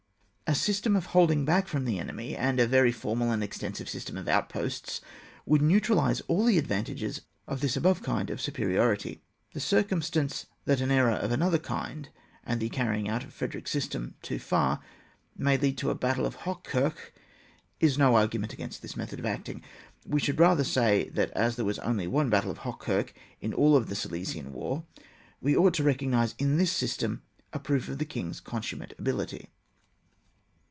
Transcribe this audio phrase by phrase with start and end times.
[0.47, 4.17] A system of holding back from the enemy, and a very formal, and extensive system
[4.17, 4.99] of outposts
[5.45, 9.21] would neutralise all the advantages of the above kind of superiority.
[9.53, 12.09] The cir cumstance that an error of another kind,
[12.43, 14.81] and the carrying out Frederick's system too far,
[15.37, 17.13] may lead to a battle of Hochkirch,
[17.79, 19.63] is no argument against this method of acting;
[20.05, 23.79] we should rather say, that as there was only one battle of Hochkirch in all
[23.79, 24.83] the Silesian war,
[25.39, 27.21] we ought to recognise in this system
[27.53, 29.47] a proof of the King's consummate ability.